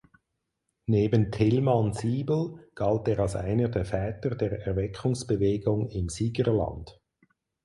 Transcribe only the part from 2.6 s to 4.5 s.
galt er als einer der Väter